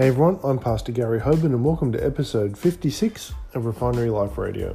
Hey 0.00 0.08
everyone, 0.08 0.40
I'm 0.42 0.58
Pastor 0.58 0.92
Gary 0.92 1.20
Hoban 1.20 1.52
and 1.52 1.62
welcome 1.62 1.92
to 1.92 2.02
episode 2.02 2.56
56 2.56 3.34
of 3.52 3.66
Refinery 3.66 4.08
Life 4.08 4.38
Radio. 4.38 4.74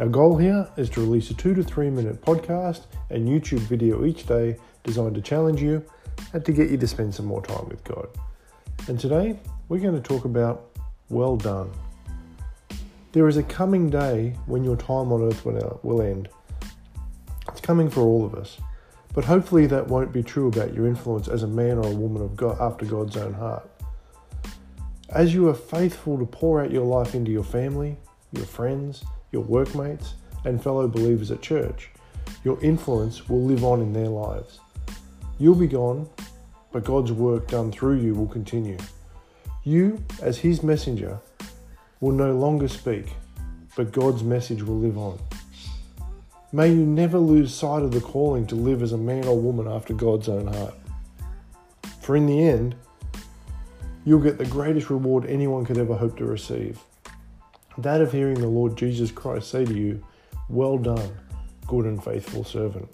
Our 0.00 0.08
goal 0.08 0.36
here 0.36 0.68
is 0.76 0.90
to 0.90 1.00
release 1.00 1.30
a 1.30 1.34
two 1.34 1.54
to 1.54 1.62
three 1.62 1.90
minute 1.90 2.20
podcast 2.22 2.86
and 3.10 3.28
YouTube 3.28 3.60
video 3.60 4.04
each 4.04 4.26
day 4.26 4.56
designed 4.82 5.14
to 5.14 5.20
challenge 5.20 5.62
you 5.62 5.84
and 6.32 6.44
to 6.44 6.50
get 6.50 6.70
you 6.70 6.76
to 6.76 6.88
spend 6.88 7.14
some 7.14 7.26
more 7.26 7.40
time 7.40 7.68
with 7.68 7.84
God. 7.84 8.08
And 8.88 8.98
today 8.98 9.38
we're 9.68 9.78
going 9.78 9.94
to 9.94 10.00
talk 10.00 10.24
about 10.24 10.76
well 11.08 11.36
done. 11.36 11.70
There 13.12 13.28
is 13.28 13.36
a 13.36 13.44
coming 13.44 13.90
day 13.90 14.34
when 14.46 14.64
your 14.64 14.76
time 14.76 15.12
on 15.12 15.22
earth 15.22 15.46
uh, 15.46 15.76
will 15.84 16.02
end. 16.02 16.28
It's 17.46 17.60
coming 17.60 17.88
for 17.88 18.00
all 18.00 18.24
of 18.24 18.34
us, 18.34 18.58
but 19.14 19.24
hopefully 19.24 19.66
that 19.68 19.86
won't 19.86 20.12
be 20.12 20.24
true 20.24 20.48
about 20.48 20.74
your 20.74 20.88
influence 20.88 21.28
as 21.28 21.44
a 21.44 21.46
man 21.46 21.78
or 21.78 21.86
a 21.86 21.94
woman 21.94 22.22
of 22.22 22.34
God 22.34 22.60
after 22.60 22.84
God's 22.84 23.16
own 23.16 23.34
heart. 23.34 23.68
As 25.14 25.34
you 25.34 25.46
are 25.50 25.54
faithful 25.54 26.16
to 26.18 26.24
pour 26.24 26.62
out 26.62 26.70
your 26.70 26.86
life 26.86 27.14
into 27.14 27.30
your 27.30 27.44
family, 27.44 27.98
your 28.32 28.46
friends, 28.46 29.04
your 29.30 29.42
workmates, 29.42 30.14
and 30.46 30.62
fellow 30.62 30.88
believers 30.88 31.30
at 31.30 31.42
church, 31.42 31.90
your 32.44 32.58
influence 32.64 33.28
will 33.28 33.42
live 33.42 33.62
on 33.62 33.82
in 33.82 33.92
their 33.92 34.08
lives. 34.08 34.58
You'll 35.38 35.54
be 35.54 35.66
gone, 35.66 36.08
but 36.72 36.84
God's 36.84 37.12
work 37.12 37.46
done 37.46 37.70
through 37.70 38.00
you 38.00 38.14
will 38.14 38.26
continue. 38.26 38.78
You, 39.64 40.02
as 40.22 40.38
His 40.38 40.62
messenger, 40.62 41.18
will 42.00 42.12
no 42.12 42.32
longer 42.34 42.66
speak, 42.66 43.12
but 43.76 43.92
God's 43.92 44.22
message 44.22 44.62
will 44.62 44.78
live 44.78 44.96
on. 44.96 45.18
May 46.52 46.68
you 46.68 46.86
never 46.86 47.18
lose 47.18 47.54
sight 47.54 47.82
of 47.82 47.92
the 47.92 48.00
calling 48.00 48.46
to 48.46 48.54
live 48.54 48.82
as 48.82 48.92
a 48.92 48.98
man 48.98 49.26
or 49.26 49.38
woman 49.38 49.68
after 49.68 49.92
God's 49.92 50.30
own 50.30 50.46
heart. 50.46 50.74
For 52.00 52.16
in 52.16 52.24
the 52.24 52.48
end, 52.48 52.76
you'll 54.04 54.20
get 54.20 54.38
the 54.38 54.46
greatest 54.46 54.90
reward 54.90 55.26
anyone 55.26 55.64
could 55.64 55.78
ever 55.78 55.96
hope 55.96 56.16
to 56.18 56.24
receive 56.24 56.78
that 57.78 58.00
of 58.00 58.12
hearing 58.12 58.40
the 58.40 58.46
Lord 58.46 58.76
Jesus 58.76 59.10
Christ 59.10 59.50
say 59.50 59.64
to 59.64 59.74
you, 59.74 60.04
Well 60.48 60.78
done, 60.78 61.12
good 61.66 61.86
and 61.86 62.02
faithful 62.02 62.44
servant. 62.44 62.88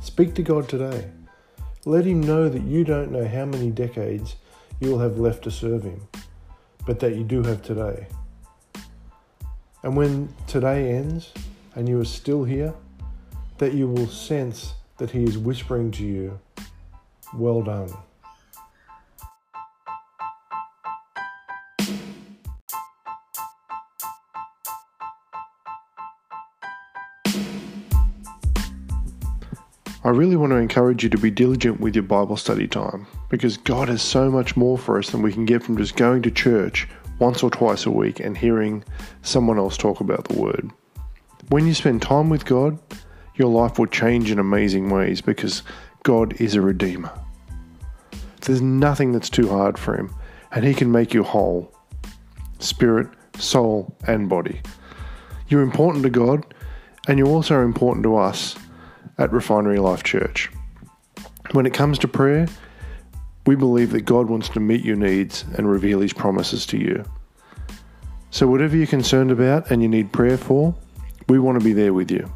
Speak 0.00 0.34
to 0.34 0.42
God 0.42 0.68
today. 0.68 1.10
Let 1.84 2.04
Him 2.04 2.20
know 2.20 2.48
that 2.48 2.62
you 2.62 2.84
don't 2.84 3.12
know 3.12 3.26
how 3.26 3.44
many 3.44 3.70
decades 3.70 4.36
you 4.80 4.90
will 4.90 4.98
have 4.98 5.18
left 5.18 5.44
to 5.44 5.50
serve 5.50 5.82
Him, 5.84 6.08
but 6.86 7.00
that 7.00 7.16
you 7.16 7.24
do 7.24 7.42
have 7.42 7.62
today. 7.62 8.06
And 9.82 9.96
when 9.96 10.34
today 10.46 10.92
ends 10.92 11.32
and 11.74 11.88
you 11.88 12.00
are 12.00 12.04
still 12.04 12.44
here, 12.44 12.74
that 13.58 13.74
you 13.74 13.88
will 13.88 14.08
sense 14.08 14.74
that 14.96 15.10
He 15.10 15.24
is 15.24 15.36
whispering 15.36 15.90
to 15.92 16.04
you, 16.04 16.40
Well 17.34 17.62
done. 17.62 17.92
I 30.06 30.10
really 30.10 30.36
want 30.36 30.52
to 30.52 30.56
encourage 30.58 31.02
you 31.02 31.10
to 31.10 31.18
be 31.18 31.32
diligent 31.32 31.80
with 31.80 31.96
your 31.96 32.04
Bible 32.04 32.36
study 32.36 32.68
time 32.68 33.08
because 33.28 33.56
God 33.56 33.88
has 33.88 34.00
so 34.00 34.30
much 34.30 34.56
more 34.56 34.78
for 34.78 35.00
us 35.00 35.10
than 35.10 35.20
we 35.20 35.32
can 35.32 35.44
get 35.44 35.64
from 35.64 35.76
just 35.76 35.96
going 35.96 36.22
to 36.22 36.30
church 36.30 36.86
once 37.18 37.42
or 37.42 37.50
twice 37.50 37.86
a 37.86 37.90
week 37.90 38.20
and 38.20 38.38
hearing 38.38 38.84
someone 39.22 39.58
else 39.58 39.76
talk 39.76 39.98
about 39.98 40.28
the 40.28 40.40
Word. 40.40 40.70
When 41.48 41.66
you 41.66 41.74
spend 41.74 42.02
time 42.02 42.30
with 42.30 42.44
God, 42.44 42.78
your 43.34 43.48
life 43.48 43.80
will 43.80 43.88
change 43.88 44.30
in 44.30 44.38
amazing 44.38 44.90
ways 44.90 45.20
because 45.20 45.64
God 46.04 46.40
is 46.40 46.54
a 46.54 46.60
Redeemer. 46.60 47.10
There's 48.42 48.62
nothing 48.62 49.10
that's 49.10 49.28
too 49.28 49.48
hard 49.48 49.76
for 49.76 49.96
Him, 49.96 50.14
and 50.52 50.64
He 50.64 50.72
can 50.72 50.92
make 50.92 51.14
you 51.14 51.24
whole 51.24 51.74
spirit, 52.60 53.08
soul, 53.38 53.92
and 54.06 54.28
body. 54.28 54.60
You're 55.48 55.62
important 55.62 56.04
to 56.04 56.10
God, 56.10 56.46
and 57.08 57.18
you're 57.18 57.26
also 57.26 57.64
important 57.64 58.04
to 58.04 58.14
us 58.14 58.54
at 59.18 59.32
Refinery 59.32 59.78
Life 59.78 60.02
Church. 60.02 60.50
When 61.52 61.66
it 61.66 61.74
comes 61.74 61.98
to 62.00 62.08
prayer, 62.08 62.48
we 63.46 63.56
believe 63.56 63.92
that 63.92 64.02
God 64.02 64.28
wants 64.28 64.50
to 64.50 64.60
meet 64.60 64.84
your 64.84 64.96
needs 64.96 65.46
and 65.56 65.70
reveal 65.70 66.00
His 66.00 66.12
promises 66.12 66.66
to 66.66 66.76
you. 66.78 67.02
So, 68.30 68.46
whatever 68.46 68.76
you're 68.76 68.86
concerned 68.86 69.30
about 69.30 69.70
and 69.70 69.82
you 69.82 69.88
need 69.88 70.12
prayer 70.12 70.36
for, 70.36 70.74
we 71.28 71.38
want 71.38 71.58
to 71.58 71.64
be 71.64 71.72
there 71.72 71.94
with 71.94 72.10
you. 72.10 72.30